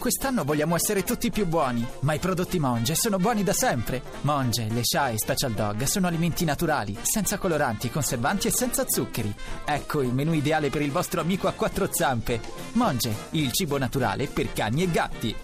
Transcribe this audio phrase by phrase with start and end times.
[0.00, 4.00] Quest'anno vogliamo essere tutti più buoni, ma i prodotti Monge sono buoni da sempre.
[4.22, 9.30] Monge, le Sha e Special Dog sono alimenti naturali, senza coloranti, conservanti e senza zuccheri.
[9.62, 12.40] Ecco il menù ideale per il vostro amico a quattro zampe.
[12.72, 15.36] Monge, il cibo naturale per cani e gatti.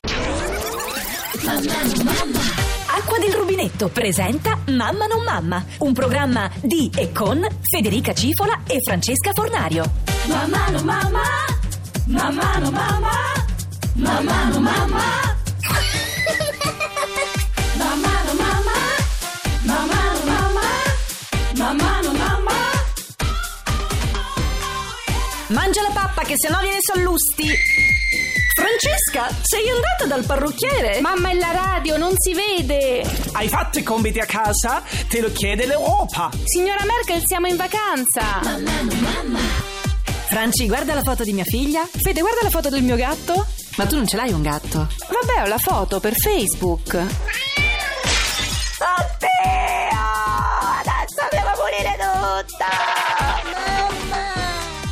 [2.97, 8.79] Acqua del rubinetto presenta Mamma non mamma, un programma di e con Federica Cifola e
[8.81, 9.85] Francesca Fornario.
[10.29, 11.23] Mamma no mamma,
[12.07, 13.36] mamma no mamma,
[13.97, 15.05] mamma no mamma.
[17.77, 18.79] Mamma no mamma,
[19.63, 20.69] mamma no mamma,
[21.55, 22.55] mamma no mamma.
[25.49, 27.49] Mangia la pappa che se no viene sallusti.
[28.55, 31.01] Francesca, sei andata dal parrucchiere?
[31.01, 33.05] Mamma è la radio, non si vede.
[33.33, 34.83] Hai fatto i compiti a casa?
[35.09, 36.31] Te lo chiede l'Europa.
[36.45, 38.41] Signora Merkel, siamo in vacanza.
[40.29, 41.87] Franci, guarda la foto di mia figlia.
[41.87, 43.47] Fede, guarda la foto del mio gatto.
[43.77, 44.79] Ma tu non ce l'hai un gatto?
[44.79, 46.97] Vabbè, ho la foto per Facebook.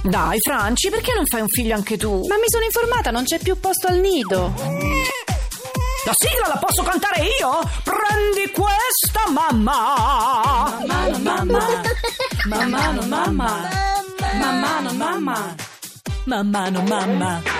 [0.03, 2.27] Dai, Franci, perché non fai un figlio anche tu?
[2.29, 4.53] Ma mi sono informata, non c'è più posto al nido.
[6.05, 7.61] La sigla la posso cantare io?
[7.83, 10.79] Prendi questa, mamma!
[10.87, 11.81] Mamma mamma,
[12.45, 13.69] mamma no mamma,
[14.39, 15.55] mamma no mamma.
[16.25, 17.54] Mamma no mamma.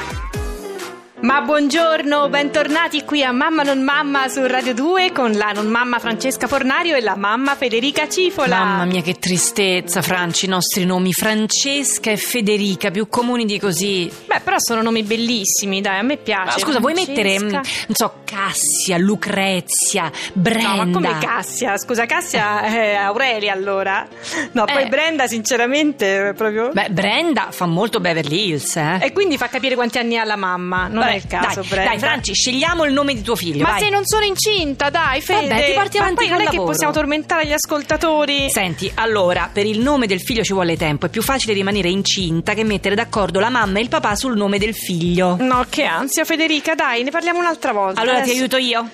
[1.21, 6.01] Ma buongiorno, bentornati qui a Mamma non mamma su Radio 2 con la non mamma
[6.01, 8.59] Francesca Fornario e la mamma Federica Cifola.
[8.59, 14.11] Mamma mia, che tristezza, Franci, i nostri nomi Francesca e Federica, più comuni di così.
[14.27, 16.59] Beh, però sono nomi bellissimi, dai, a me piace.
[16.59, 17.23] Ma scusa, vuoi Francesca.
[17.23, 17.63] mettere, mm, non
[17.95, 20.75] so, Cassia, Lucrezia, Brenda?
[20.75, 21.79] No, ma come Cassia?
[21.79, 24.07] Scusa, Cassia è Aurelia allora.
[24.53, 24.89] No, poi Eh.
[24.89, 26.71] Brenda sinceramente proprio...
[26.73, 28.99] Beh, Brenda fa molto Beverly Hills, eh?
[29.01, 31.69] E quindi fa capire quanti anni ha la mamma, non Vabbè, è il caso, dai,
[31.69, 31.91] Brenda.
[31.91, 33.63] Dai, Franci, scegliamo il nome di tuo figlio.
[33.63, 33.81] Ma vai.
[33.81, 35.49] se non sono incinta, dai, Fede.
[35.49, 38.51] Vabbè, ti porti Ma avanti poi non è che possiamo tormentare gli ascoltatori.
[38.51, 41.07] Senti, allora, per il nome del figlio ci vuole tempo.
[41.07, 44.59] È più facile rimanere incinta che mettere d'accordo la mamma e il papà sul nome
[44.59, 45.37] del figlio.
[45.39, 48.01] No, che ansia, Federica, dai, ne parliamo un'altra volta.
[48.01, 48.89] Allora ti Adesso- aiuto io?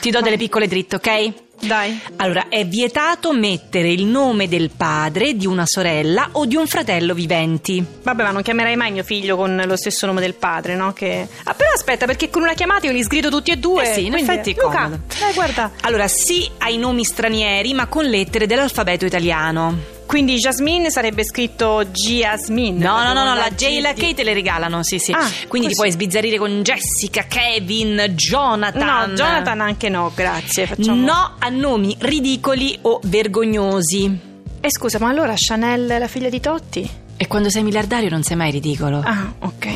[0.00, 1.32] Ti do delle piccole dritte, ok?
[1.60, 2.00] Dai.
[2.16, 7.12] Allora, è vietato mettere il nome del padre, di una sorella o di un fratello
[7.12, 7.84] viventi.
[8.02, 10.92] Vabbè, ma non chiamerai mai mio figlio con lo stesso nome del padre, no?
[10.94, 11.28] Che...
[11.44, 13.90] Ah, però aspetta, perché con una chiamata io li sgrido tutti e due.
[13.90, 15.00] Eh sì, in effetti è Luca, comodo.
[15.18, 15.70] dai, guarda.
[15.82, 19.98] Allora, sì ai nomi stranieri, ma con lettere dell'alfabeto italiano.
[20.10, 22.84] Quindi Jasmine sarebbe scritto Giasmine.
[22.84, 24.98] No, no, no, no, la J e la G di- K te le regalano, sì,
[24.98, 25.12] sì.
[25.12, 29.10] Ah, Quindi ti puoi sbizzarrire con Jessica, Kevin, Jonathan.
[29.10, 30.66] No, Jonathan anche no, grazie.
[30.66, 31.00] Facciamo...
[31.00, 34.18] No a nomi ridicoli o vergognosi.
[34.60, 36.90] E scusa, ma allora Chanel è la figlia di Totti?
[37.16, 39.00] E quando sei miliardario non sei mai ridicolo.
[39.04, 39.68] Ah, ok.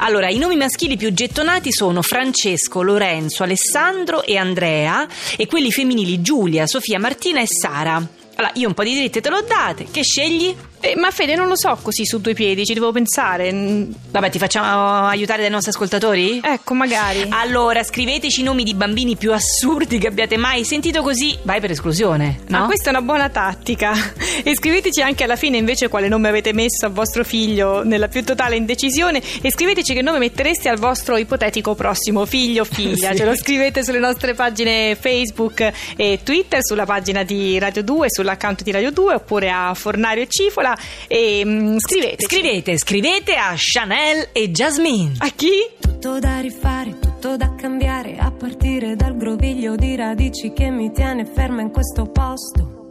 [0.00, 5.08] Allora, i nomi maschili più gettonati sono Francesco, Lorenzo, Alessandro e Andrea
[5.38, 8.06] e quelli femminili Giulia, Sofia, Martina e Sara.
[8.40, 10.56] Allora, io un po' di dritte te l'ho date, che scegli?
[10.82, 13.52] Eh, ma Fede, non lo so così su due piedi, ci devo pensare.
[13.52, 16.40] Mm, Vabbè, ti facciamo aiutare dai nostri ascoltatori?
[16.42, 17.26] Ecco, magari.
[17.28, 21.36] Allora, scriveteci i nomi di bambini più assurdi che abbiate mai sentito così.
[21.42, 22.60] Vai per esclusione, no?
[22.60, 23.92] Ma questa è una buona tattica.
[24.42, 28.24] E scriveteci anche alla fine invece quale nome avete messo a vostro figlio nella più
[28.24, 33.10] totale indecisione e scriveteci che nome mettereste al vostro ipotetico prossimo figlio o figlia.
[33.10, 33.18] Sì.
[33.18, 38.62] Ce lo scrivete sulle nostre pagine Facebook e Twitter, sulla pagina di Radio 2, sull'account
[38.62, 40.69] di Radio 2 oppure a Fornario e Cifola
[41.06, 42.24] e mm, scrivete.
[42.24, 45.14] Scrivete, scrivete a Chanel e Jasmine.
[45.18, 45.50] A chi?
[45.78, 51.24] Tutto da rifare, tutto da cambiare, a partire dal groviglio di radici che mi tiene
[51.26, 52.88] ferma in questo posto.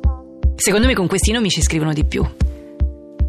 [0.56, 2.24] Secondo me con questi nomi ci scrivono di più.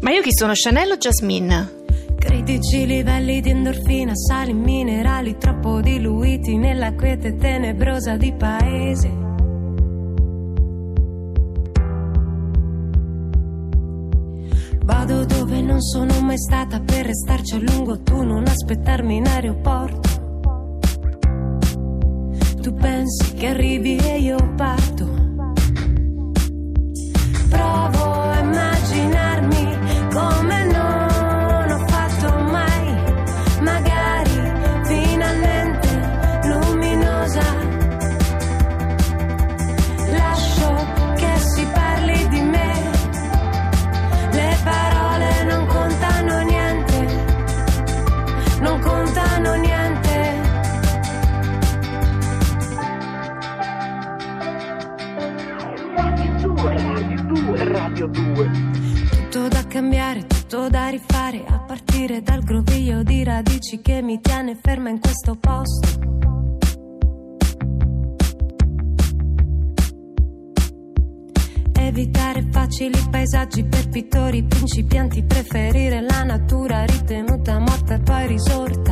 [0.01, 1.79] Ma io chi sono, Chanel o Jasmine?
[2.19, 9.30] Critici livelli di endorfina, sali minerali troppo diluiti nella quiete tenebrosa di paese.
[15.71, 20.09] Non sono mai stata per restarci a lungo, tu non aspettarmi in aeroporto.
[22.61, 24.90] Tu pensi che arrivi e io parto.
[59.81, 64.99] Cambiare, tutto da rifare a partire dal groviglio di radici che mi tiene ferma in
[64.99, 65.99] questo posto.
[71.73, 78.90] Evitare facili paesaggi per pittori principianti, preferire la natura ritenuta morta e poi risorta.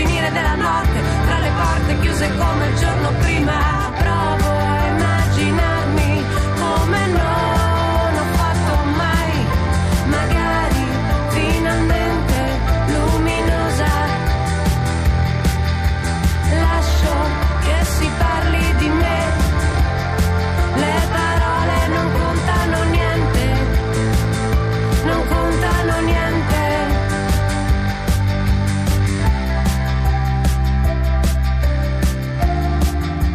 [0.00, 3.69] Finire della notte tra le porte chiuse come il giorno prima.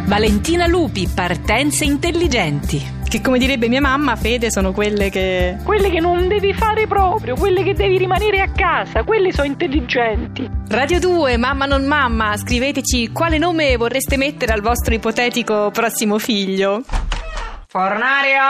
[0.06, 2.94] Valentina Lupi, partenze intelligenti.
[3.08, 5.56] Che come direbbe mia mamma, Fede, sono quelle che...
[5.64, 10.48] Quelle che non devi fare proprio, quelle che devi rimanere a casa, quelle sono intelligenti.
[10.68, 16.82] Radio 2, mamma non mamma, scriveteci quale nome vorreste mettere al vostro ipotetico prossimo figlio.
[17.66, 18.40] Fornario?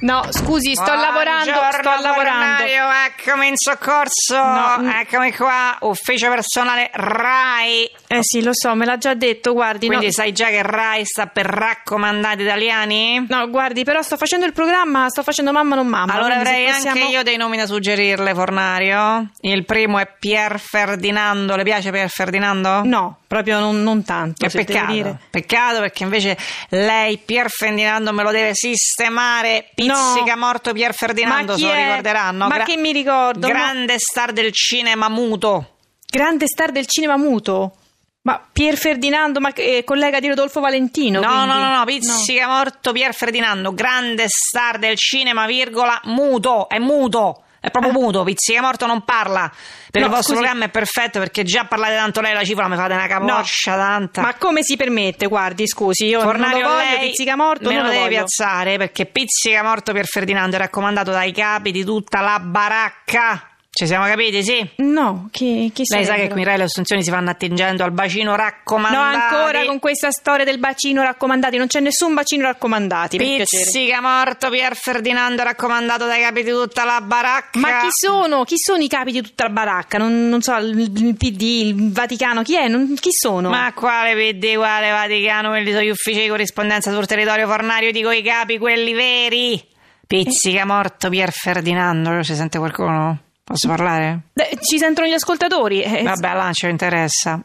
[0.00, 2.56] No, scusi, sto lavorando, sto lavorando.
[2.56, 4.36] Fornario, eccomi in soccorso.
[4.36, 4.92] No.
[5.00, 7.90] Eccomi qua, ufficio personale RAI.
[8.12, 9.86] Eh sì, lo so, me l'ha già detto, guardi.
[9.86, 13.24] no- Quindi sai già che RAI sta per raccomandati italiani?
[13.28, 16.14] No, guardi, però sto facendo il programma, sto facendo mamma non mamma.
[16.14, 19.30] Allora avrei possiamo- anche io dei nomi da suggerirle, Fornario.
[19.42, 21.54] Il primo è Pier Ferdinando.
[21.54, 22.82] Le piace Pier Ferdinando?
[22.82, 26.36] No, proprio non, non tanto, Che peccato, peccato perché invece
[26.70, 29.70] lei Pier Ferdinando me lo deve sistemare.
[29.72, 32.48] Pizzica morto Pier Ferdinando, Ma se lo ricorderanno.
[32.48, 33.46] Ma che mi ricordo?
[33.46, 35.76] Grande star del cinema muto.
[36.10, 37.74] Grande star del cinema muto.
[38.22, 41.20] Ma Pier Ferdinando, ma eh, collega di Rodolfo Valentino?
[41.20, 41.46] No, quindi?
[41.46, 47.44] no, no, no, pizzica morto Pier Ferdinando, grande star del cinema, virgola, muto, è muto.
[47.62, 49.50] È proprio muto, pizzica morto non parla.
[49.90, 50.38] Per No, il vostro scusi.
[50.38, 54.22] programma è perfetto perché già parlate tanto lei la cifra, mi fate una capoccia tanta.
[54.22, 55.26] Ma come si permette?
[55.26, 58.04] Guardi, scusi, io Fornario, non lo voglio, lei pizzica morto, me non lo lo deve
[58.04, 58.16] voglio.
[58.18, 63.49] piazzare perché pizzica morto per Ferdinando è raccomandato dai capi di tutta la baracca.
[63.72, 64.68] Ci siamo capiti, sì?
[64.78, 66.30] No, chi, chi Lei sa che sarebbero?
[66.32, 69.16] qui in Rai le assunzioni si fanno attingendo al bacino No, raccomandati.
[69.16, 73.16] ancora con questa storia del bacino raccomandati, non c'è nessun bacino raccomandati.
[73.16, 77.58] Pizzica morto Pier Ferdinando raccomandato dai capi di tutta la baracca.
[77.60, 78.42] Ma chi sono?
[78.42, 79.98] Chi sono i capi di tutta la baracca?
[79.98, 82.66] Non, non so, il, il PD, il Vaticano, chi è?
[82.66, 83.50] Non- chi sono?
[83.50, 85.50] Ma quale PD, quale Vaticano?
[85.50, 89.64] Quelli sono gli uffici di corrispondenza sul territorio fornario, io dico i capi, quelli veri.
[90.08, 93.18] Pizzica morto Pier Ferdinando, ci sente qualcuno?
[93.50, 94.20] Posso parlare?
[94.34, 95.82] Eh, ci sentono gli ascoltatori.
[95.82, 97.40] eh, Vabbè, là non ci interessa.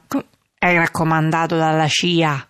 [0.58, 2.48] È raccomandato dalla CIA.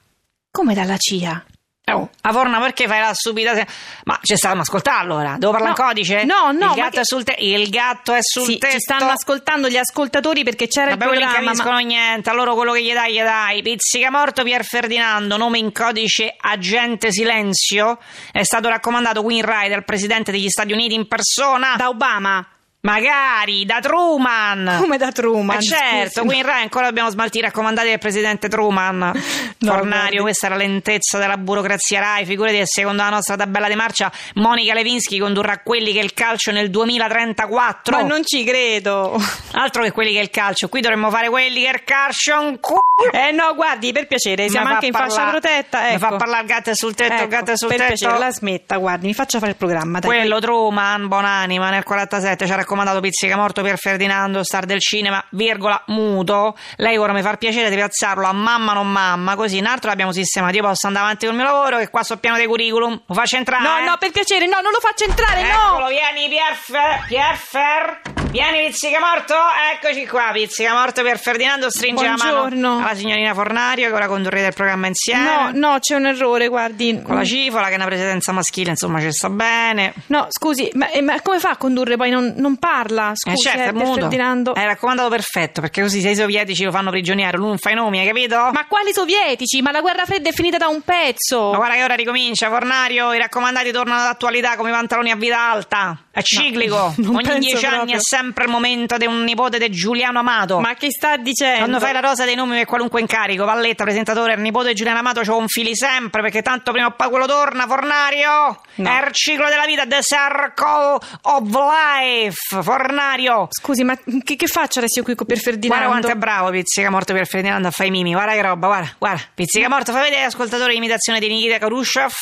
[0.52, 1.44] come dalla CIA?
[1.92, 3.54] Oh, Avorna, perché fai la stupida?
[3.54, 3.68] se-
[4.06, 6.24] Ma c'è stato, ma ascolta allora, devo parlare No, in codice?
[6.24, 7.44] no, no, Il gatto che- è sul tetto.
[7.44, 8.74] Il gatto è sul Sì, tetto.
[8.74, 11.52] ci stanno ascoltando gli ascoltatori perché c'era Vabbè, il quelli non programma.
[11.52, 12.30] capiscono ma- niente.
[12.30, 13.62] Allora quello che gli dai, gli dai.
[13.62, 18.00] Pizzica morto Pier Ferdinando, nome in codice agente silenzio.
[18.32, 21.76] È stato raccomandato qui in Rai dal presidente degli Stati Uniti in persona.
[21.78, 22.46] Da Obama.
[22.86, 24.78] Magari, da Truman.
[24.80, 25.56] Come da Truman?
[25.56, 26.26] Ma certo, scusi.
[26.28, 29.12] qui in Rai ancora dobbiamo smaltire i raccomandati del presidente Truman.
[29.60, 30.18] Fornario, guardi.
[30.20, 32.26] questa è la lentezza della burocrazia Rai.
[32.26, 36.14] Figurati che secondo la nostra tabella di marcia Monica Levinsky condurrà quelli che è il
[36.14, 37.98] calcio nel 2034.
[37.98, 39.20] Ma non ci credo.
[39.54, 42.40] Altro che quelli che è il calcio, qui dovremmo fare quelli che è il calcio
[42.40, 42.78] un c***o.
[43.12, 45.80] Eh no, guardi, per piacere, siamo Mi anche in fascia parlare- protetta.
[45.82, 45.98] Mi Ecco.
[46.00, 47.94] fa parlare il gatto sul tetto, Ecco, gatto è sul per tetto.
[47.94, 50.00] piacere, la smetta, guardi, mi faccia fare il programma.
[50.00, 50.10] Dai.
[50.10, 55.24] Quello Truman, buonanima, nel 47 ci ha raccomandato Pizzica morto per Ferdinando, star del cinema,
[55.32, 56.56] virgola, muto.
[56.76, 60.12] Lei ora mi fa piacere di piazzarlo a mamma non mamma, così in altro l'abbiamo
[60.12, 60.56] sistemato.
[60.58, 63.02] Io posso andare avanti col mio lavoro, che qua so pieno dei curriculum.
[63.06, 63.64] Lo faccio entrare?
[63.64, 65.88] No, no, per piacere, no, non lo faccio entrare, Eccolo, no!
[65.88, 68.02] vieni, Pierfer, Pierfer.
[68.36, 69.34] Vieni, pizzica morto?
[69.74, 71.70] Eccoci qua, pizzica morto per Ferdinando.
[71.70, 72.70] Stringe la Buongiorno.
[72.74, 75.52] mano alla signorina Fornario, che ora condurrete il programma insieme.
[75.54, 77.02] No, no, c'è un errore, guardi.
[77.02, 79.94] Con la cifola, che è una presidenza maschile, insomma, ci sta bene.
[80.08, 82.10] No, scusi, ma, eh, ma come fa a condurre poi?
[82.10, 83.94] Non, non parla, Eh scusi, certo, eh.
[83.94, 84.54] Ferdinando.
[84.56, 87.76] È raccomandato perfetto, perché così se i sovietici lo fanno prigioniero, lui non fa i
[87.76, 88.50] nomi, hai capito?
[88.52, 89.62] Ma quali sovietici?
[89.62, 91.52] Ma la guerra fredda è finita da un pezzo.
[91.52, 95.40] Ma guarda che ora ricomincia, Fornario, i raccomandati tornano all'attualità come i pantaloni a vita
[95.40, 95.98] alta.
[96.16, 96.94] È ciclico.
[97.00, 97.98] non Ogni dieci anni proprio.
[97.98, 100.62] è sempre il momento di un nipote di Giuliano Amato.
[100.62, 101.58] Ma che sta dicendo?
[101.58, 105.00] Quando fai la rosa dei nomi per qualunque incarico, Valletta, presentatore, il nipote di Giuliano
[105.00, 108.62] Amato, ce lo infili sempre, perché tanto prima o poi quello torna, Fornario!
[108.76, 108.90] No.
[108.90, 113.50] È il ciclo della vita, the circle of life, Fornario!
[113.52, 115.86] Scusi, ma che, che faccio adesso io qui per Ferdinando?
[115.86, 118.68] Guarda quanto è bravo Pizzica Morto per Ferdinando a fare i mimi, guarda che roba,
[118.68, 119.22] guarda, guarda.
[119.36, 122.14] Pizzica Morto, fai vedere ascoltatore l'imitazione di Nikita Khrushchev.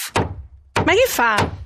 [0.84, 1.62] Ma che fa?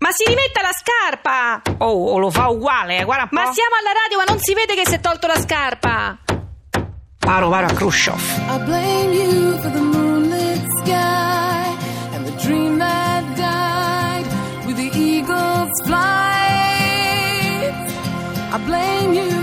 [0.00, 1.60] Ma si rimetta la scarpa!
[1.78, 3.34] Oh, oh, lo fa uguale, eh, guarda un po'.
[3.34, 6.16] Ma siamo alla radio, ma non si vede che si è tolto la scarpa!
[7.18, 8.18] Paro, paro a Khrushchev.
[8.48, 11.76] I blame you for the moonlit sky
[12.14, 14.26] and the dream that died
[14.66, 16.00] with the eagle's flight.
[18.52, 19.39] I blame you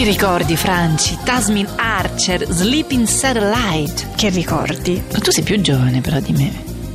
[0.00, 1.18] Ti ricordi, Franci?
[1.24, 4.12] Tasmin Archer, Sleeping Satellite.
[4.16, 5.04] Che ricordi?
[5.12, 6.50] Ma tu sei più giovane però di me.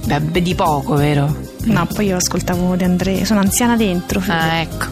[0.06, 1.38] Beh, di poco, vero?
[1.66, 4.24] No, poi io ascoltavo De André, sono anziana dentro.
[4.26, 4.88] Ah, ecco.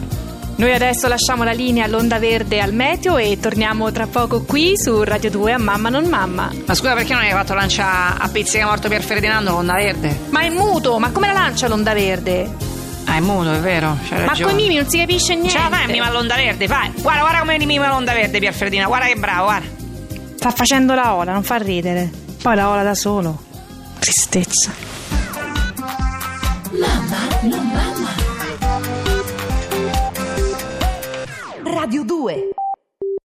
[0.54, 5.02] Noi adesso lasciamo la linea all'onda verde al meteo e torniamo tra poco qui su
[5.02, 6.52] Radio 2 a Mamma non Mamma.
[6.66, 10.20] Ma scusa, perché non hai fatto lancia a pizzica morto per Ferdinando con Onda Verde?
[10.30, 12.73] Ma è muto, ma come la lancia l'onda verde?
[13.06, 13.96] Ah, è muto, è vero.
[14.08, 14.52] C'hai Ma ragione.
[14.52, 15.50] coi mimi non si capisce niente.
[15.50, 16.90] Ce la fai a mimare l'onda verde, vai.
[16.96, 18.90] Guarda, guarda come mima l'onda verde, Pier Ferdinando.
[18.90, 19.66] Guarda che bravo, guarda.
[20.36, 22.10] Sta facendo la ola, non fa ridere.
[22.42, 23.38] Poi la ola da solo.
[23.98, 24.72] Tristezza.
[31.64, 32.53] Radio 2